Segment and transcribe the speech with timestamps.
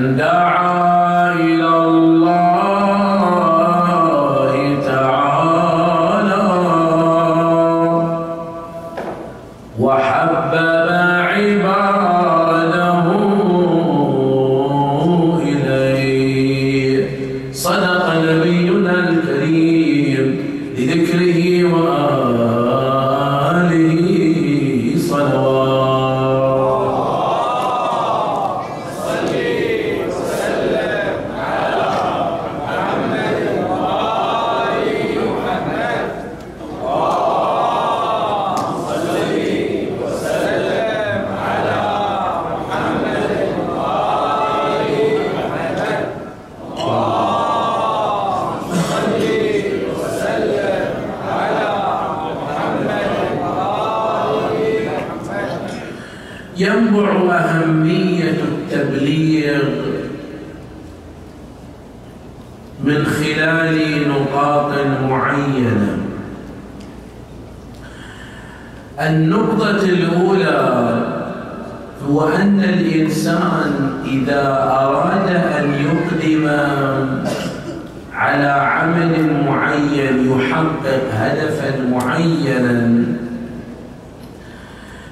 [0.00, 0.89] دعا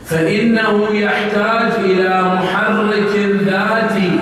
[0.09, 4.21] فإنه يحتاج إلى محرك ذاتي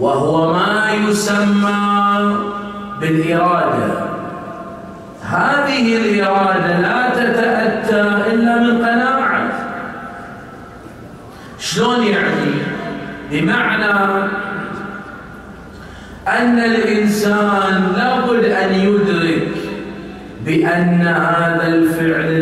[0.00, 2.36] وهو ما يسمى
[3.00, 4.06] بالإرادة
[5.22, 9.48] هذه الإرادة لا تتأتى إلا من قناعة
[11.58, 12.52] شلون يعني؟
[13.30, 14.26] بمعنى
[16.28, 19.48] أن الإنسان لابد أن يدرك
[20.46, 22.35] بأن هذا الفعل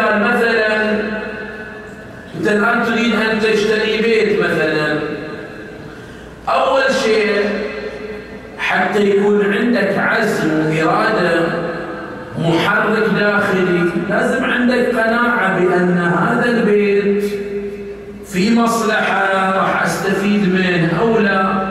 [0.00, 0.90] مثلا
[2.36, 4.98] أنت الآن تريد أن تشتري بيت مثلا
[6.48, 7.44] أول شيء
[8.58, 11.40] حتى يكون عندك عزم وإرادة
[12.38, 17.24] محرك داخلي لازم عندك قناعة بأن هذا البيت
[18.26, 21.68] في مصلحة راح أستفيد منه أو لا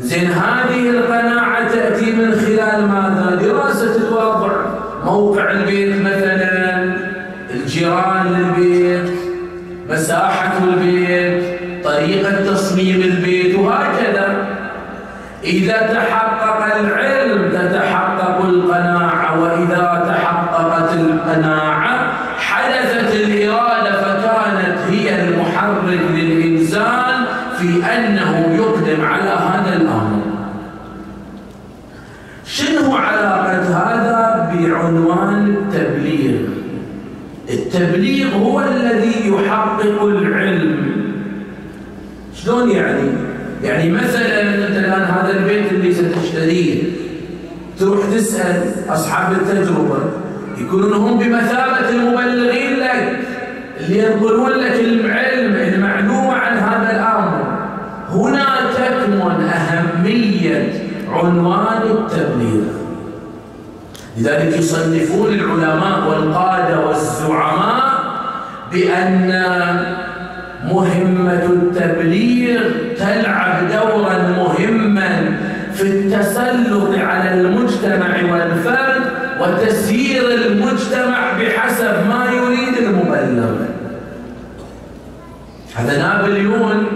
[0.00, 4.52] زين هذه القناعة تأتي من خلال ماذا؟ دراسة الوضع
[5.04, 6.25] موقع البيت مثلا
[7.66, 9.10] الجيران للبيت
[9.90, 11.42] مساحة البيت
[11.84, 14.46] طريقة تصميم البيت وهكذا.
[15.44, 17.15] إذا تحقق العلم
[37.96, 40.76] التبليغ هو الذي يحقق العلم.
[42.34, 43.08] شلون يعني؟
[43.62, 46.82] يعني مثلا أنت الآن هذا البيت اللي ستشتريه
[47.78, 49.98] تروح تسأل أصحاب التجربة
[50.58, 53.18] يكونون هم بمثابة المبلغين لك
[53.80, 57.56] اللي ينقلون لك العلم المعلومة عن هذا الأمر.
[58.10, 59.50] هنا تكمن
[61.12, 61.85] عنوان التبليغ
[64.18, 67.96] لذلك يصنفون العلماء والقادة والزعماء
[68.72, 69.28] بأن
[70.64, 72.60] مهمة التبليغ
[72.98, 75.38] تلعب دورا مهما
[75.74, 79.02] في التسلط على المجتمع والفرد
[79.40, 83.56] وتسيير المجتمع بحسب ما يريد المبلغ.
[85.76, 86.86] هذا نابليون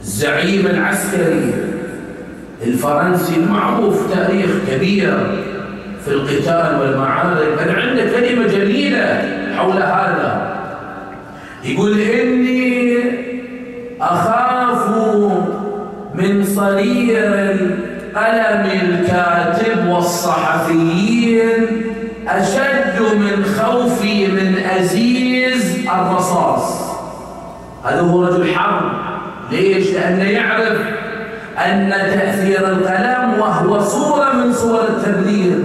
[0.00, 1.54] الزعيم العسكري
[2.66, 5.42] الفرنسي المعروف تاريخ كبير
[6.04, 9.22] في القتال والمعارك بل عنده كلمة جميلة
[9.56, 10.56] حول هذا.
[11.64, 12.98] يقول إني
[14.00, 14.88] أخاف
[16.14, 21.66] من صرير القلم الكاتب والصحفيين
[22.28, 26.90] أشد من خوفي من أزيز الرصاص.
[27.84, 28.92] هذا هو رجل حرب.
[29.52, 30.99] ليش؟ لأنه يعرف
[31.66, 35.58] أن تأثير القلم وهو صورة من صور التبليغ.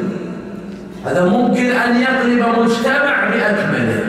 [1.06, 4.04] هذا ممكن أن يقلب مجتمع بأكمله.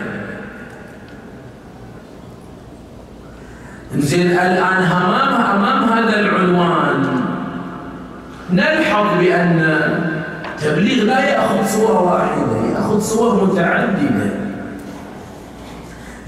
[3.97, 7.21] زين الآن أمام أمام هذا العنوان.
[8.53, 9.81] نلحظ بأن
[10.55, 14.46] التبليغ لا يأخذ صورة واحدة يأخذ صور متعددة.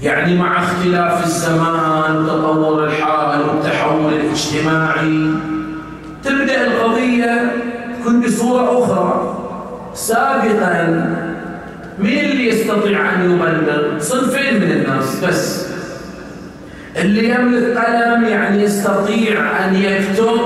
[0.01, 5.33] يعني مع اختلاف الزمان وتطور الحال والتحول الاجتماعي
[6.23, 7.51] تبدأ القضية
[7.99, 9.35] تكون بصورة أخرى
[9.93, 11.15] سابقا
[11.99, 15.69] مين اللي يستطيع أن يبلغ؟ صنفين من الناس بس.
[16.97, 20.39] اللي يملك قلم يعني يستطيع أن يكتب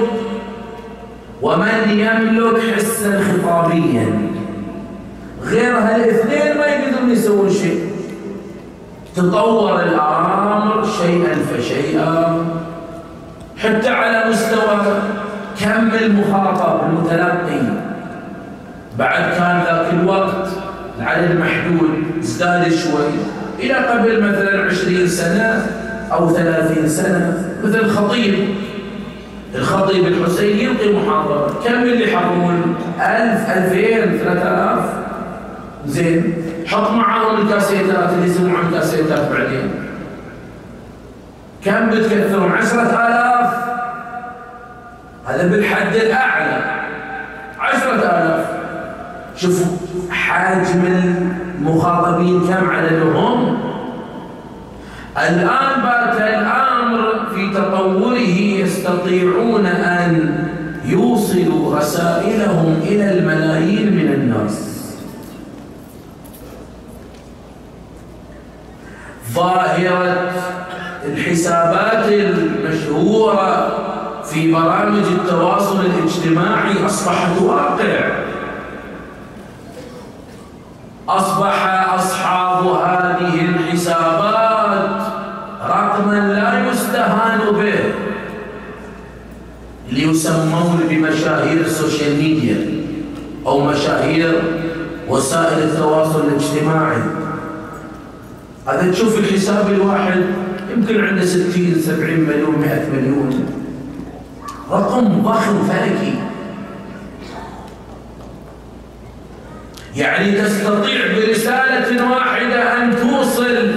[1.41, 4.29] ومن يملك حسا خطابيا.
[5.43, 7.92] غير هالاثنين ما يقدرون يسوون شيء.
[9.15, 12.46] تطور الأمر شيئا فشيئا
[13.58, 14.79] حتى على مستوى
[15.60, 17.74] كم المخاطب المتلقي.
[19.00, 20.48] بعد كان ذاك الوقت
[21.00, 21.89] العدد محدود
[22.20, 23.10] ازداد شوي
[23.60, 25.65] إلى قبل مثلا عشرين سنة
[26.13, 28.34] أو ثلاثين سنة مثل الخطيب
[29.55, 31.53] الخطيب الحسين يلقي محاضرة.
[31.65, 34.86] كم اللي يحضرون ألف ألفين ثلاثة آلاف.
[35.88, 36.34] زين.
[36.74, 39.72] حط معاهم الكاسيتات اللي يسمعون الكاسيتات بعدين.
[41.65, 43.53] كم بتكثرون عشرة آلاف.
[45.25, 46.62] هذا بالحد الأعلى.
[47.60, 48.46] عشرة آلاف.
[49.36, 49.77] شوفوا
[50.12, 53.58] حجم المخاطبين كم عددهم؟
[55.18, 60.36] الآن بات الأمر في تطوره يستطيعون أن
[60.86, 64.74] يوصلوا رسائلهم إلى الملايين من الناس
[69.34, 70.32] ظاهرة
[71.06, 73.78] الحسابات المشهورة
[74.24, 78.12] في برامج التواصل الاجتماعي أصبحت واقع.
[81.10, 85.02] أصبح أصحاب هذه الحسابات
[85.70, 87.94] رقما لا يستهان به.
[89.92, 92.84] ليسمون بمشاهير السوشيال ميديا
[93.46, 94.42] أو مشاهير
[95.10, 97.04] وسائل التواصل الاجتماعي.
[98.67, 100.22] هذا تشوف الحساب الواحد
[100.75, 103.46] يمكن عنده 60 70 مليون 100 مليون.
[104.72, 106.13] رقم ضخم فلكي.
[109.96, 113.72] يعني تستطيع برسالة واحدة أن توصل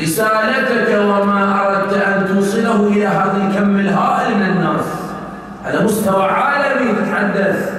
[0.00, 4.86] رسالتك وما أردت أن توصله إلى هذا الكم الهائل من الناس.
[5.64, 7.76] على مستوى عالمي تتحدث.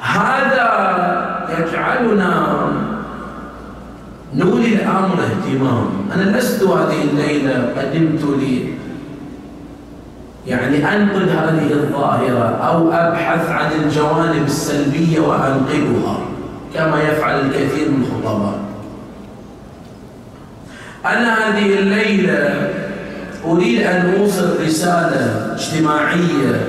[0.00, 0.70] هذا
[1.58, 2.59] يجعلنا
[4.82, 5.86] الأمر اهتمام.
[6.14, 8.80] أنا لست هذه الليلة قدمت لي
[10.46, 16.18] يعني أنقذ هذه الظاهرة أو أبحث عن الجوانب السلبية وأنقذها
[16.74, 18.58] كما يفعل الكثير من الخطباء
[21.06, 22.70] أنا هذه الليلة
[23.46, 26.66] أريد أن أوصل رسالة اجتماعية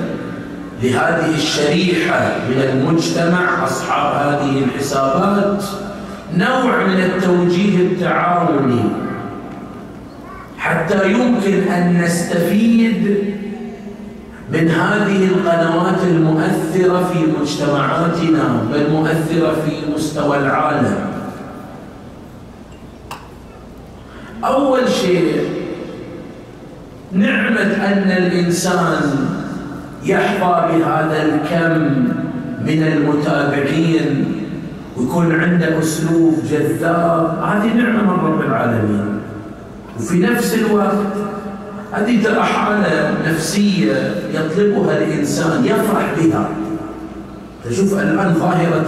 [0.82, 5.64] لهذه الشريحة من المجتمع أصحاب هذه الحسابات.
[6.36, 8.82] نوع من التوجيه التعاوني
[10.58, 13.16] حتى يمكن أن نستفيد
[14.52, 20.96] من هذه القنوات المؤثرة في مجتمعاتنا بل مؤثرة في مستوى العالم.
[24.44, 25.48] أول شيء
[27.12, 29.26] نعمة أن الإنسان
[30.04, 31.82] يحظى بهذا الكم
[32.66, 34.41] من المتابعين
[34.96, 37.38] ويكون عنده أسلوب جذاب.
[37.44, 39.20] هذه نعمة من رب العالمين.
[39.98, 41.12] وفي نفس الوقت
[41.92, 46.48] هذه ترى حالة نفسية يطلبها الإنسان يفرح بها.
[47.64, 48.86] تشوف الآن ظاهرة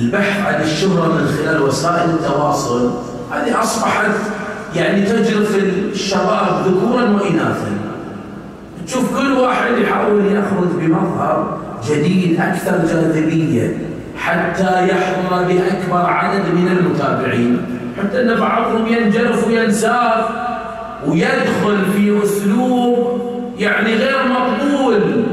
[0.00, 2.90] البحث عن الشهرة من خلال وسائل التواصل.
[3.32, 4.10] هذه أصبحت
[4.74, 5.58] يعني تجرف
[5.92, 7.72] الشباب ذكورا وإناثا.
[8.86, 11.58] تشوف كل واحد يحاول يخرج بمظهر
[11.90, 13.78] جديد أكثر جاذبية.
[14.26, 17.62] حتى يحظى بأكبر عدد من المتابعين.
[17.98, 20.30] حتى أن بعضهم ينجرف وينساق
[21.06, 23.20] ويدخل في أسلوب
[23.58, 25.24] يعني غير مقبول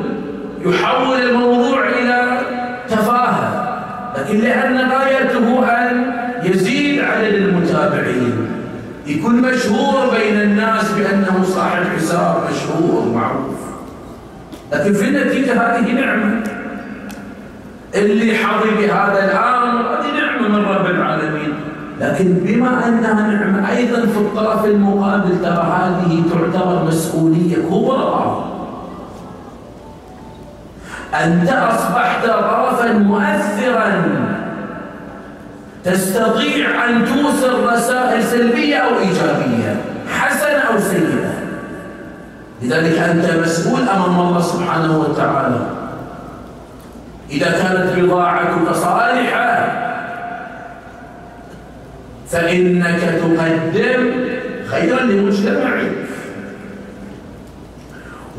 [0.65, 2.41] يحول الموضوع إلى
[2.89, 3.79] تفاهة.
[4.17, 8.47] لكن لأن غايته أن يزيد عدد المتابعين.
[9.07, 13.59] يكون مشهور بين الناس بأنه صاحب حساب مشهور معروف
[14.73, 16.43] لكن في النتيجة هذه نعمة.
[17.95, 21.53] اللي حظي بهذا الامر هذه نعمة من رب العالمين.
[21.99, 28.45] لكن بما أنها نعمة أيضا في الطرف المقابل ترى هذه تعتبر مسؤولية كبرى.
[31.13, 34.03] أنت أصبحت طرفا مؤثرا.
[35.83, 41.33] تستطيع أن توصل رسائل سلبية أو إيجابية حسنة أو سيئة.
[42.61, 45.82] لذلك أنت مسؤول أمام الله سبحانه وتعالى.
[47.33, 49.67] إذا كانت بضاعتك صالحة
[52.29, 54.11] فإنك تقدم
[54.65, 55.91] خيرا لمجتمعك.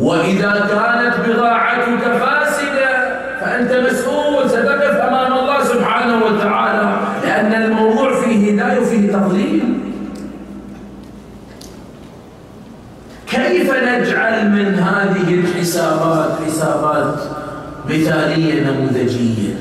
[0.00, 8.80] وإذا كانت بضاعتك فاسدة فأنت مسؤول ستقف أمام الله سبحانه وتعالى لأن الموضوع فيه هداية
[8.80, 9.80] وفيه تضليل.
[13.26, 17.34] كيف نجعل من هذه الحسابات حسابات؟
[17.90, 19.55] مثالية نموذجية.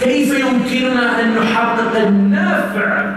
[0.00, 3.14] كيف يمكننا أن نحقق النفع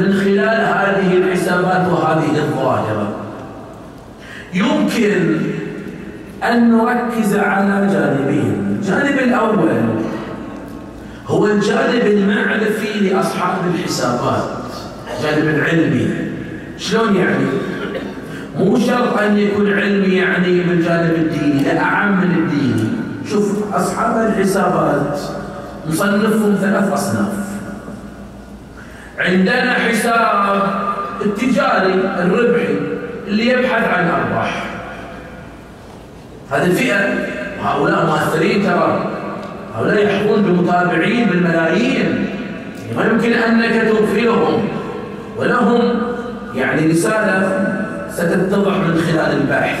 [0.00, 3.16] من خلال هذه الحسابات وهذه الظاهرة؟
[4.54, 5.38] يمكن
[6.44, 8.78] أن نركز على جانبين.
[8.80, 9.68] الجانب الأول
[11.26, 14.44] هو الجانب المعرفي لأصحاب الحسابات.
[15.16, 16.08] الجانب العلمي.
[16.78, 17.46] شلون يعني؟
[18.58, 22.75] مو شرط أن يكون علمي يعني بالجانب الديني لا أعم من الديني
[23.30, 25.18] شوف أصحاب الحسابات
[25.88, 27.32] نصنفهم ثلاث أصناف.
[29.18, 30.62] عندنا حساب
[31.24, 32.76] التجاري الربحي
[33.26, 34.64] اللي يبحث عن أرباح.
[36.50, 37.14] هذه الفئة
[37.60, 39.06] وهؤلاء مؤثرين ترى.
[39.76, 42.26] هؤلاء يحظون بمتابعين بالملايين.
[42.96, 44.68] ما يمكن أنك تغفلهم
[45.36, 46.00] ولهم
[46.54, 47.66] يعني رسالة
[48.10, 49.80] ستتضح من خلال البحث.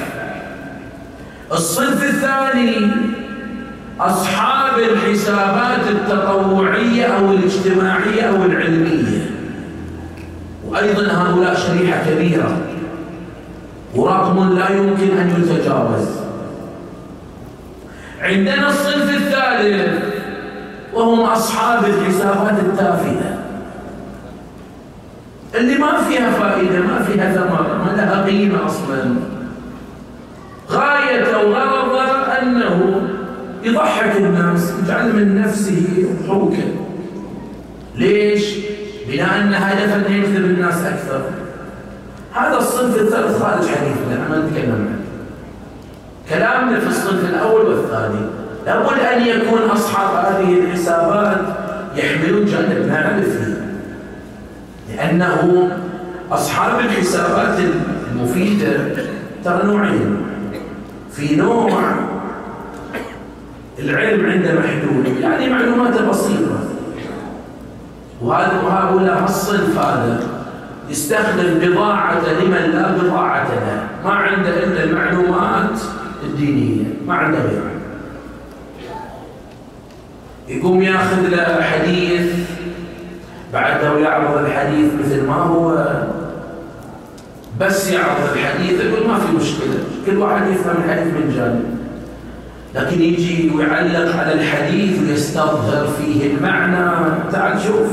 [1.52, 2.90] الصنف الثاني
[4.00, 9.30] أصحاب الحسابات التطوعية أو الاجتماعية أو العلمية.
[10.68, 12.56] وأيضا هؤلاء شريحة كبيرة.
[13.94, 16.06] ورقم لا يمكن أن يتجاوز.
[18.20, 20.04] عندنا الصنف الثالث
[20.94, 23.38] وهم أصحاب الحسابات التافهة.
[25.54, 29.14] اللي ما فيها فائدة ما فيها ثمرة ما لها قيمة أصلا.
[30.70, 31.96] غاية وغرض
[32.42, 33.05] أنه
[33.62, 36.64] يضحك الناس يجعل من نفسه ضحوكا
[37.94, 38.56] ليش؟
[39.08, 41.20] بناء أن هدفا يجذب الناس أكثر.
[42.32, 44.98] هذا الصنف الثالث خارج حديثنا ما نتكلم عنه.
[46.30, 48.26] كلامنا في الصنف الأول والثاني.
[48.66, 51.40] لابد أن يكون أصحاب هذه الحسابات
[51.96, 53.54] يحملون جانب معرفي
[54.96, 55.70] لأنه
[56.30, 57.58] أصحاب الحسابات
[58.12, 58.68] المفيدة
[59.44, 60.16] ترى نوعين.
[61.12, 61.82] في نوع
[63.78, 65.20] العلم عنده محدود.
[65.20, 66.58] يعني معلوماته بسيطة.
[68.22, 70.20] وهذا وهؤلاء الصنف هذا
[70.90, 73.86] يستخدم بضاعة لمن لا بضاعة له.
[74.04, 75.80] ما عنده إلا المعلومات
[76.24, 76.84] الدينية.
[77.06, 77.70] ما عنده غيرها
[80.48, 82.32] يقوم ياخذ له حديث
[83.52, 85.86] بعده يعرض الحديث مثل ما هو
[87.60, 89.78] بس يعرض الحديث يقول ما في مشكلة.
[90.06, 91.85] كل واحد يفهم الحديث من جانب.
[92.74, 97.12] لكن يجي ويعلق على الحديث ويستظهر فيه المعنى.
[97.32, 97.88] تعال شوف.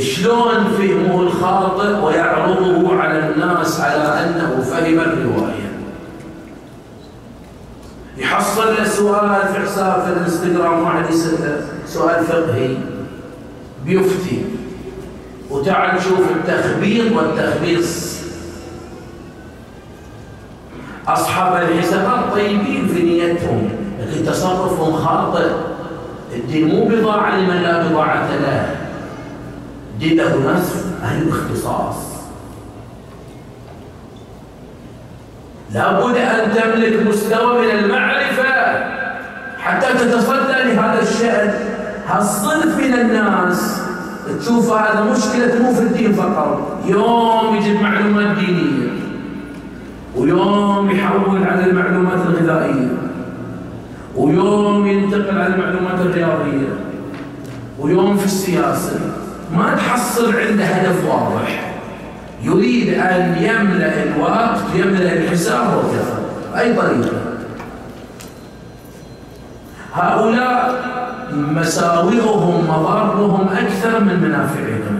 [0.00, 5.66] شلون فهمه الخاطئ ويعرضه على الناس على أنه فهم الرواية.
[8.16, 12.76] يحصل له سؤال في حساب في الانستغرام واحد يسأله سؤال فقهي.
[13.84, 14.44] بيفتي.
[15.50, 18.15] وتعال شوف التخبيط والتخبيص.
[21.08, 23.68] أصحاب الحسابات طيبين في نيتهم
[24.00, 25.50] لكن تصرفهم خاطئ.
[26.34, 28.76] الدين مو بضاعة لمن لا بضاعة له.
[29.94, 31.96] الدين له ناس أهل الاختصاص.
[35.74, 38.52] لابد أن تملك مستوى من المعرفة
[39.58, 41.54] حتى تتصدى لهذا الشأن.
[42.08, 43.80] هالصنف من الناس.
[44.40, 46.78] تشوف هذا مشكلة مو في الدين فقط.
[46.86, 48.85] يوم يجيب معلومات دينية.
[50.16, 52.88] ويوم يحول على المعلومات الغذائية
[54.16, 56.68] ويوم ينتقل على المعلومات الرياضية
[57.78, 59.00] ويوم في السياسة.
[59.56, 61.76] ما تحصل عنده هدف واضح.
[62.42, 67.18] يريد أن يملأ الوقت يملأ الحساب وكفى أي طريقة؟
[69.94, 70.84] هؤلاء
[71.32, 74.98] مساوئهم مضارهم أكثر من منافعهم.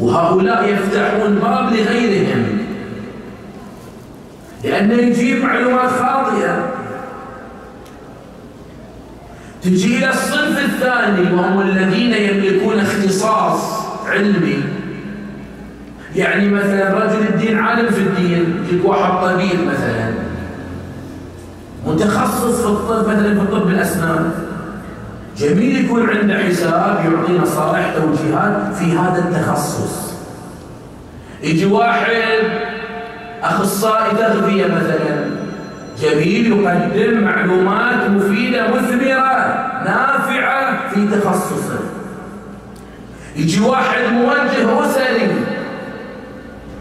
[0.00, 2.61] وهؤلاء يفتحون باب لغيرهم.
[4.64, 6.68] لأنه يجيب معلومات خاطئة.
[9.62, 13.60] تجي إلى الصنف الثاني وهم الذين يملكون اختصاص
[14.06, 14.64] علمي.
[16.16, 20.12] يعني مثلا رجل الدين عالم في الدين يجيك واحد طبيب مثلا.
[21.86, 24.30] متخصص في الطب مثلا في طب الأسنان.
[25.36, 30.12] جميل يكون عنده حساب يعطي نصائح توجيهات في هذا التخصص.
[31.42, 32.71] يجي واحد
[33.42, 35.30] أخصائي تغذية مثلا.
[36.00, 39.36] جميل يقدم معلومات مفيدة مثمرة
[39.84, 41.78] نافعة في تخصصه.
[43.36, 45.30] يجي واحد موجه أسري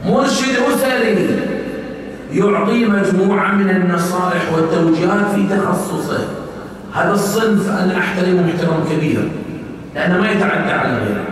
[0.06, 1.39] مرشد أسري
[2.34, 6.28] يعطي مجموعة من النصائح والتوجيهات في تخصصه.
[6.95, 9.30] هذا الصنف أنا أحترمه احترام كبير
[9.95, 11.31] لأنه ما يتعدى على غيره.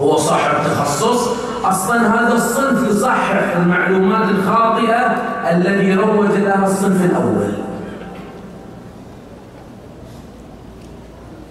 [0.00, 1.28] هو صاحب تخصص.
[1.64, 5.16] أصلا هذا الصنف يصحح المعلومات الخاطئة
[5.50, 7.52] الذي روج لها الصنف الأول.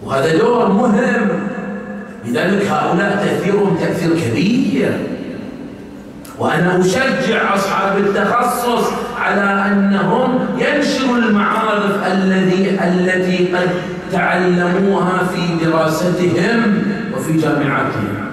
[0.05, 1.29] وهذا دور مهم.
[2.25, 4.99] لذلك هؤلاء تأثيرهم تأثير كبير.
[6.39, 13.69] وأنا أشجع أصحاب التخصص على أنهم ينشروا المعارف الذي التي قد
[14.12, 16.84] تعلموها في دراستهم
[17.17, 18.24] وفي جامعاتهم.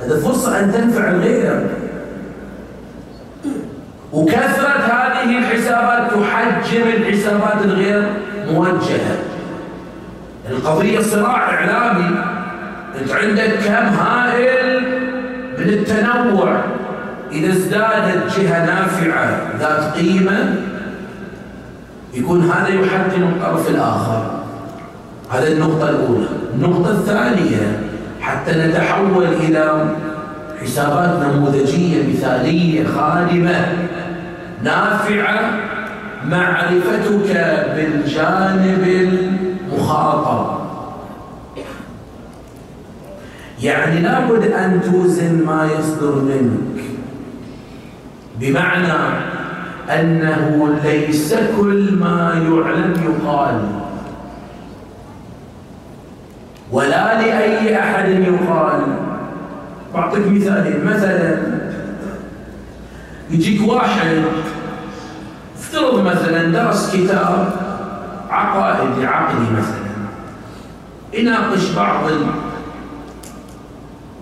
[0.00, 1.66] هذا فرصة أن تنفع الغير.
[4.12, 8.12] وكثرة هذه الحسابات تحجم الحسابات الغير
[8.52, 9.16] موجهة.
[10.50, 12.16] القضية صراع إعلامي.
[13.00, 14.80] أنت عندك كم هائل
[15.58, 16.60] من التنوع.
[17.32, 20.54] إذا ازدادت جهة نافعة ذات قيمة
[22.14, 24.40] يكون هذا يحجم الطرف الآخر.
[25.30, 26.28] هذا النقطة الأولى.
[26.54, 27.89] النقطة الثانية
[28.20, 29.94] حتى نتحول إلى
[30.62, 33.66] حسابات نموذجية مثالية خادمة
[34.62, 35.40] نافعة
[36.24, 37.36] معرفتك
[37.76, 39.08] بالجانب
[39.72, 40.60] المخاطب.
[43.62, 46.84] يعني لابد أن توزن ما يصدر منك
[48.40, 49.16] بمعنى
[49.90, 53.79] أنه ليس كل ما يعلم يقال.
[56.72, 58.80] ولا لأي أحد يقال.
[59.94, 61.38] بعطيك مثالين مثلا
[63.30, 64.22] يجيك واحد
[65.58, 67.52] افترض مثلا درس كتاب
[68.30, 69.90] عقائدي عقلي مثلا
[71.12, 72.10] يناقش بعض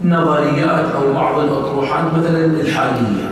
[0.05, 3.29] النظريات أو بعض الأطروحات مثلا الحالية.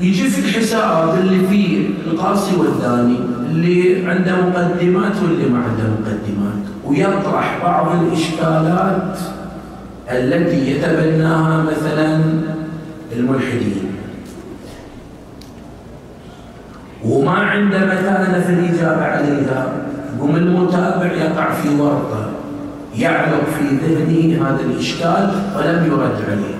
[0.00, 3.18] يجي في الحساب اللي فيه القاصي والثاني
[3.50, 6.73] اللي عنده مقدمات واللي ما عنده مقدمات.
[6.86, 9.18] ويطرح بعض الإشكالات
[10.10, 12.20] التي يتبناها مثلا
[13.12, 13.94] الملحدين.
[17.04, 19.72] وما عنده متانة في الإجابة عليها
[20.16, 22.30] يقوم المتابع يقع في ورطة
[22.96, 26.54] يعلق في ذهنه هذا الإشكال ولم يرد عليه.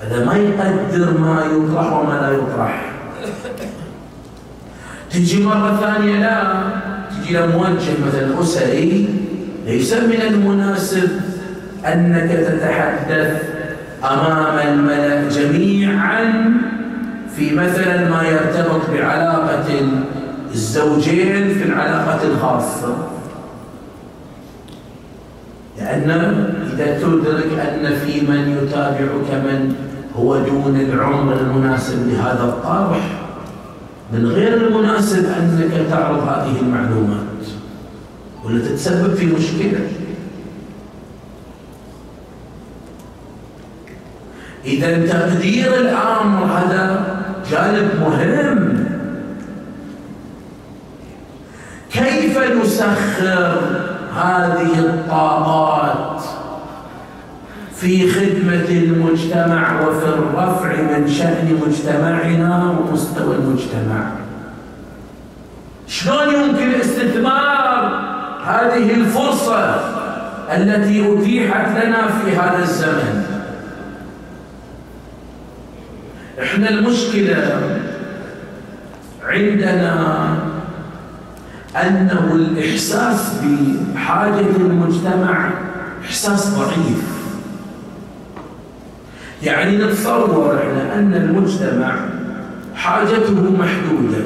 [0.00, 2.92] هذا ما يقدر ما يطرح وما لا يطرح.
[5.10, 6.97] تجي مرة ثانية لا.
[7.28, 9.08] تجي موجه مثلا أسري
[9.66, 11.08] ليس من المناسب
[11.86, 13.42] أنك تتحدث
[14.04, 16.54] أمام الملأ جميعا
[17.36, 19.64] في مثلا ما يرتبط بعلاقة
[20.54, 22.96] الزوجين في العلاقة الخاصة.
[25.78, 26.10] لأن
[26.72, 29.74] إذا تدرك أن في من يتابعك من
[30.16, 33.27] هو دون العمر المناسب لهذا الطرح
[34.12, 37.46] من غير المناسب أنك تعرض هذه المعلومات
[38.44, 39.80] ولا تتسبب في مشكلة.
[44.64, 47.16] إذا تقدير الأمر هذا
[47.50, 48.84] جانب مهم.
[51.92, 53.60] كيف نسخر
[54.14, 56.37] هذه الطاقات؟
[57.80, 64.10] في خدمة المجتمع وفي الرفع من شأن مجتمعنا ومستوى المجتمع.
[65.86, 68.08] شلون يمكن استثمار
[68.46, 69.74] هذه الفرصة
[70.52, 73.24] التي أتيحت لنا في هذا الزمن.
[76.42, 77.60] إحنا المشكلة
[79.24, 80.28] عندنا
[81.76, 85.50] أنه الإحساس بحاجة المجتمع
[86.04, 87.17] إحساس ضعيف.
[89.42, 91.96] يعني نتصور إحنا أن المجتمع
[92.74, 94.24] حاجته محدودة.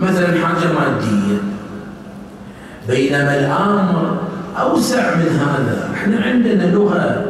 [0.00, 1.38] مثلا حاجة مادية.
[2.88, 4.16] بينما الأمر
[4.60, 5.90] أوسع من هذا.
[5.94, 7.24] إحنا عندنا لغة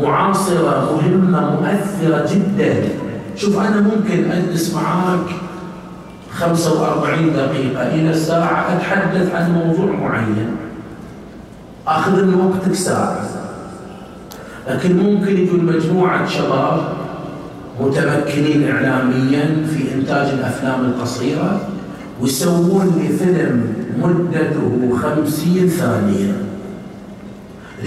[0.00, 2.88] معاصرة مهمة مؤثرة جدا.
[3.36, 5.26] شوف أنا ممكن أجلس معاك
[6.32, 10.56] 45 دقيقة إلى ساعة أتحدث عن موضوع معين.
[11.86, 13.31] أخذ من وقتك ساعة.
[14.68, 16.92] لكن ممكن يكون مجموعة شباب
[17.80, 21.60] متمكنين إعلاميا في إنتاج الأفلام القصيرة
[22.20, 26.32] ويسوون لي فيلم مدته خمسين ثانية.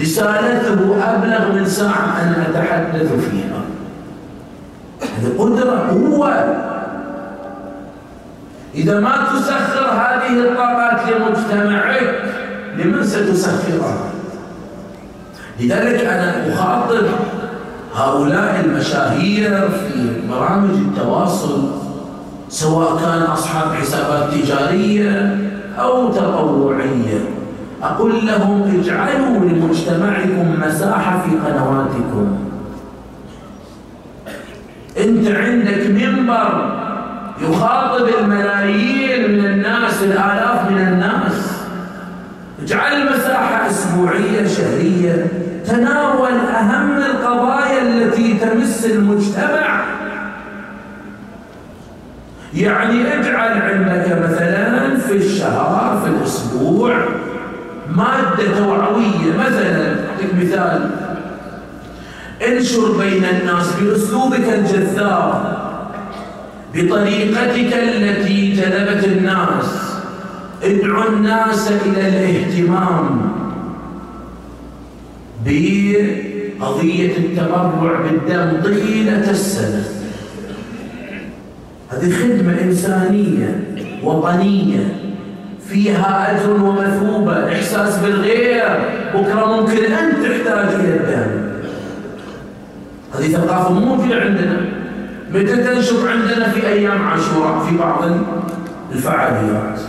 [0.00, 3.60] رسالته أبلغ من ساعة أنا أتحدث فيها.
[5.00, 6.66] هذه قدرة قوة.
[8.74, 12.22] إذا ما تسخر هذه الطاقات لمجتمعك
[12.78, 14.15] لمن ستسخرها؟
[15.60, 17.06] لذلك أنا أخاطب
[17.94, 21.68] هؤلاء المشاهير في برامج التواصل
[22.48, 25.38] سواء كان أصحاب حسابات تجارية
[25.78, 27.20] أو تطوعية.
[27.82, 32.38] أقول لهم اجعلوا لمجتمعكم مساحة في قنواتكم.
[34.98, 36.76] أنت عندك منبر
[37.40, 41.52] يخاطب الملايين من الناس الآلاف من الناس.
[42.62, 45.45] اجعل مساحة أسبوعية شهرية.
[45.66, 49.84] تناول أهم القضايا التي تمس المجتمع.
[52.54, 56.96] يعني اجعل عندك مثلا في الشهر في الأسبوع
[57.96, 60.90] مادة توعوية مثلا أعطيك مثال.
[62.48, 65.56] انشر بين الناس بأسلوبك الجذاب
[66.74, 69.96] بطريقتك التي جذبت الناس.
[70.62, 73.35] ادعو الناس إلى الاهتمام.
[75.46, 79.84] بقضية التبرع بالدم طيلة السنة.
[81.90, 83.64] هذه خدمة إنسانية
[84.04, 84.94] وطنية
[85.68, 88.64] فيها أجر ومثوبة إحساس بالغير.
[89.14, 91.46] بكرة ممكن أنت تحتاج إلى الدم.
[93.14, 94.60] هذه ثقافة موجودة عندنا.
[95.34, 98.10] متى تنشر عندنا في أيام عاشوراء؟ في بعض
[98.92, 99.80] الفعاليات.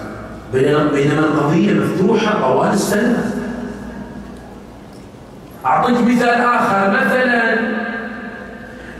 [0.53, 3.36] بينما القضية مفتوحة طوال السنة.
[5.67, 6.89] أعطيك مثال آخر.
[6.89, 7.57] مثلا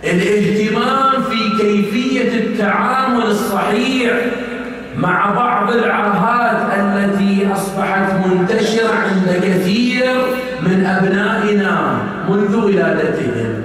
[0.04, 4.12] الاهتمام في كيفية التعامل الصحيح
[4.98, 10.06] مع بعض العاهات التي أصبحت منتشرة عند كثير
[10.62, 11.98] من أبنائنا
[12.30, 13.62] منذ ولادتهم.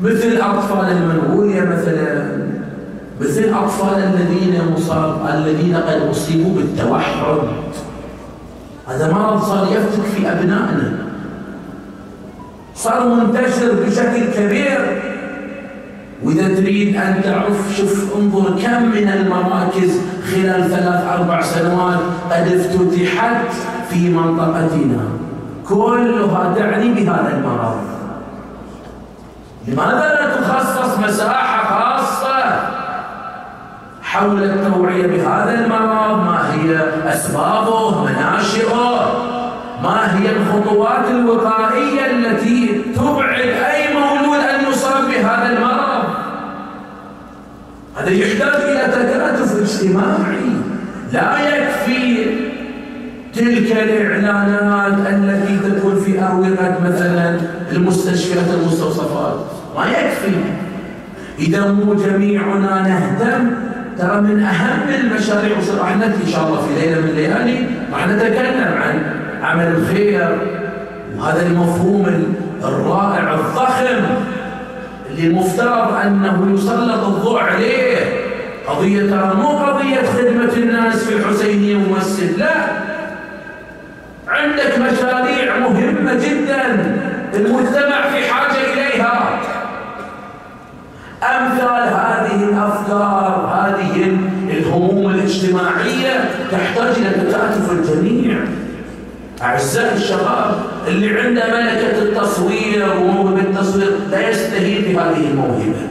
[0.00, 2.42] مثل أطفال المنغولية مثلا.
[3.20, 7.38] مثل الأطفال الذين مصاب الذين قد أصيبوا بالتوحد.
[8.92, 10.92] هذا مرض صار يفتك في أبنائنا.
[12.74, 15.02] صار منتشر بشكل كبير.
[16.24, 20.00] وإذا تريد أن تعرف شوف انظر كم من المراكز
[20.32, 22.00] خلال ثلاث أربع سنوات
[22.30, 23.52] قد افتتحت
[23.90, 25.02] في منطقتنا.
[25.68, 27.76] كلها تعني بهذا المرض.
[29.68, 31.51] لماذا لا تخصص مساحة؟
[34.12, 36.80] حول التوعية بهذا المرض ما هي
[37.14, 39.12] أسبابه مناشئه؟
[39.82, 46.04] ما هي الخطوات الوقائية التي تبعد أي مولود أن يصاب بهذا المرض؟
[47.96, 50.52] هذا يحتاج إلى تكاتف اجتماعي.
[51.12, 52.26] لا يكفي
[53.34, 57.40] تلك الإعلانات التي تكون في أروقة مثلا
[57.72, 59.36] المستشفيات المستوصفات.
[59.76, 60.34] ما يكفي.
[61.38, 65.56] إذا مو جميعنا نهتم ترى من أهم المشاريع
[65.98, 69.02] نأتي إن شاء الله في ليلة من الليالي راح نتكلم عن
[69.42, 70.38] عمل الخير
[71.16, 74.04] وهذا المفهوم الرائع الضخم
[75.10, 77.96] اللي المفترض أنه يسلط الضوء عليه.
[78.68, 82.54] قضية ترى مو قضية خدمة الناس في الحسينية ومسجد لا.
[84.28, 86.96] عندك مشاريع مهمة جدا
[87.34, 89.38] المجتمع في حاجة إليها.
[91.22, 93.21] أمثال هذه الأفكار
[95.44, 98.38] الهموم الاجتماعية تحتاج إلى تكاتف الجميع.
[99.42, 100.54] أعزائي الشباب
[100.88, 105.88] اللي عنده ملكة التصوير وموهبة التصوير لا يستهين بهذه الموهبة.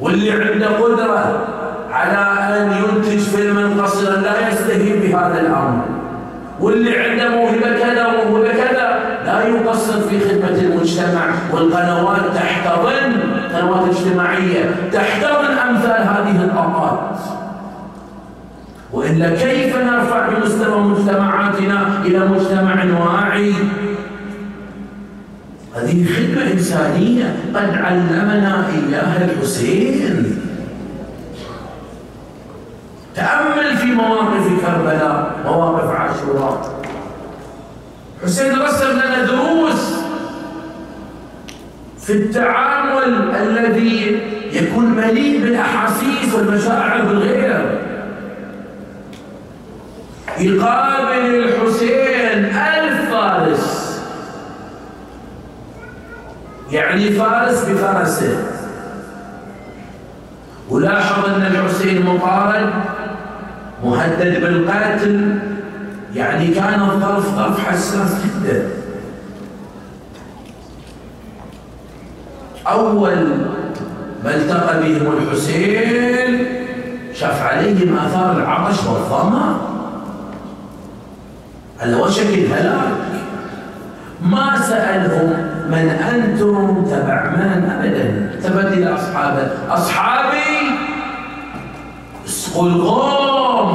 [0.00, 1.46] واللي عنده قدرة
[1.92, 5.84] على أن ينتج فيلما قصيرا لا يستهين بهذا الأمر.
[6.60, 12.22] واللي عنده موهبة كذا وموهبة كذا لا يقصر في خدمة المجتمع والقنوات.
[12.34, 13.12] تحتضن
[13.54, 17.18] قنوات اجتماعية تحتضن أمثال هذه الطاقات
[18.92, 23.52] وإلا كيف نرفع بمستوى مجتمعاتنا إلى مجتمع واعي؟
[25.74, 27.36] هذه خدمة إنسانية.
[27.54, 30.40] قد علمنا إياها الحسين.
[33.14, 36.82] تأمل في مواقف كربلاء مواقف عاشوراء.
[38.24, 39.94] حسين رسم لنا دروس
[42.00, 44.20] في التعامل الذي
[44.52, 47.87] يكون مليء بالأحاسيس والمشاعر بالغير.
[50.40, 53.88] يقابل الحسين ألف فارس.
[56.72, 58.44] يعني فارس بفرسه
[60.70, 62.70] ولاحظ أن الحسين مطارد
[63.84, 65.38] مهدد بالقتل
[66.14, 68.68] يعني كان الظرف ظرف حساس جدا.
[72.66, 73.28] أول
[74.24, 76.46] ما التقى بهم الحسين
[77.14, 79.67] شاف عليهم آثار العطش والظمأ.
[81.80, 82.92] على وشك الهلاك
[84.22, 85.30] ما سألهم
[85.70, 88.30] من أنتم تبع من أبدا.
[88.72, 90.70] إلى أصحابه أصحابي
[92.26, 93.70] اسقوا القوم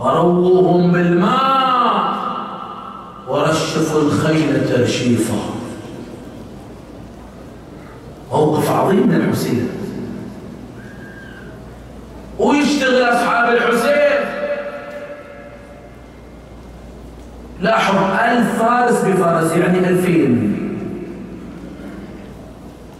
[0.00, 2.14] ورووهم بالماء
[3.28, 5.34] ورشفوا الخيل ترشيفا.
[8.32, 9.68] موقف عظيم من الحسين.
[12.38, 14.03] ويشتغل أصحاب الحسين.
[17.60, 20.60] لاحظ ألف فارس بفارس يعني ألفين.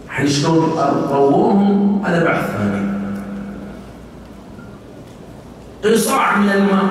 [0.09, 0.71] حين شلون
[1.11, 2.85] رووهم هذا بحث ثاني.
[5.83, 6.89] قصاع من الماء.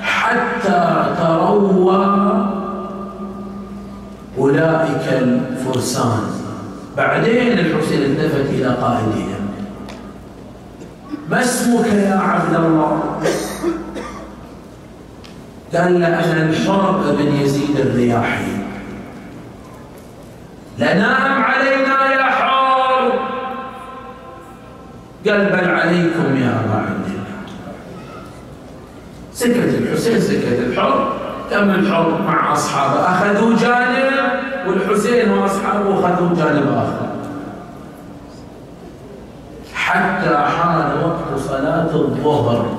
[0.00, 2.04] حتى تروى
[4.38, 6.20] أولئك الفرسان.
[6.96, 9.48] بعدين الحسين التفت إلى قائدهم.
[11.30, 13.02] ما اسمك يا عبد الله؟
[15.74, 18.44] قال له أنا الحر بن يزيد الرياحي.
[20.78, 23.12] لنام علينا يا حر
[25.28, 27.38] قال بل عليكم يا أبا عبد الله.
[29.32, 31.12] سكت الحسين سكت الحر
[31.50, 34.12] تم الحر مع أصحابه؟ أخذوا جانب
[34.66, 37.08] والحسين وأصحابه أخذوا جانب آخر.
[39.74, 42.77] حتى حان وقت صلاة الظهر.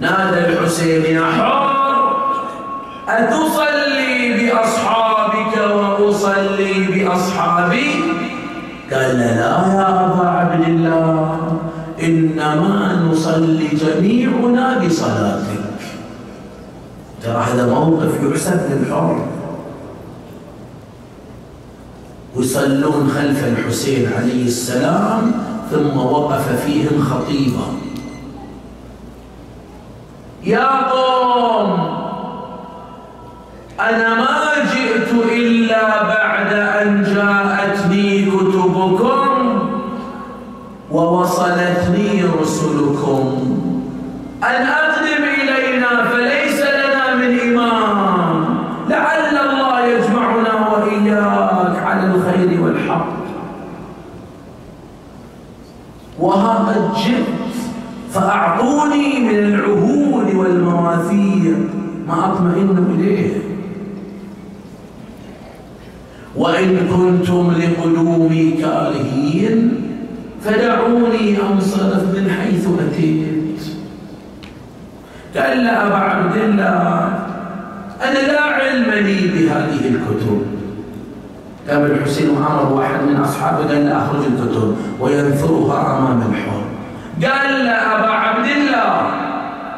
[0.00, 1.68] نادى الحسين يا حر
[3.08, 7.90] أتصلي بأصحابك وأصلي بأصحابي؟
[8.92, 9.50] قال لا يا
[10.06, 11.58] أبا عبد الله
[12.02, 15.64] إنما نصلي جميعنا بصلاتك.
[17.22, 19.26] ترى هذا موقف يحسب للحر
[22.36, 25.32] يصلون خلف الحسين عليه السلام
[25.70, 27.87] ثم وقف فيهم خطيبا.
[30.44, 31.98] يا قوم
[33.80, 34.38] أنا ما
[34.74, 39.28] جئت إلا بعد أن جاءتني كتبكم
[40.90, 43.54] ووصلتني رسلكم
[44.44, 48.44] أن أقدم إلينا فليس لنا من إمام
[48.88, 53.08] لعل الله يجمعنا وإياك على الخير والحق
[56.18, 57.24] وها قد جئت
[58.12, 61.58] فأعطوني من العهود والمواثيق
[62.08, 63.32] ما أطمئن إليه
[66.36, 69.72] وإن كنتم لقدومي كارهين
[70.44, 73.62] فدعوني أنصرف من حيث أتيت
[75.36, 77.18] قال لا أبا عبد الله
[78.02, 78.90] أنا لا علم
[79.78, 80.42] بهذه الكتب.
[81.70, 86.62] قام الحسين وعمر واحد من أصحابه قال لا أخرج الكتب وينثرها أمام الحر
[87.22, 89.10] قال له أبا عبد الله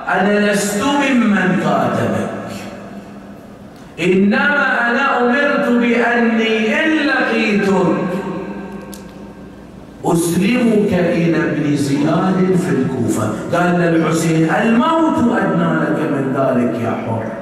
[0.09, 2.31] أنا لست ممن كاتبك.
[4.01, 7.97] إنما أنا أمرت بأني إن لقيتك
[10.05, 13.31] أسلمك إلى ابن زياد في الكوفة.
[13.53, 17.40] قال للحسين الموت أدنى لك من ذلك يا حر.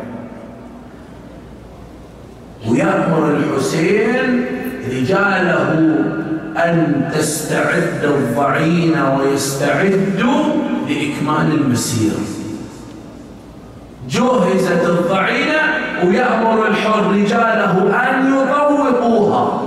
[2.79, 4.45] يأمر الحسين
[4.91, 5.71] رجاله
[6.57, 10.45] أن تستعد الضعين ويستعدوا
[10.89, 12.13] لإكمال المسير.
[14.09, 15.61] جهزت الضعينة
[16.05, 17.75] ويأمر الحر رجاله
[18.11, 19.63] أن يطوقوها.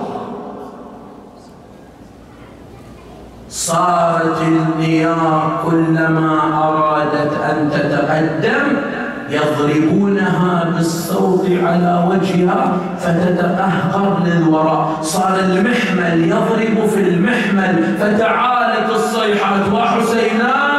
[3.49, 8.67] صارت النيار كلما أرادت أن تتقدم
[9.31, 14.99] يضربونها بالصوت على وجهها فتتقهقر للوراء.
[15.01, 19.73] صار المحمل يضرب في المحمل فتعالت الصيحات.
[19.73, 20.70] وحسينان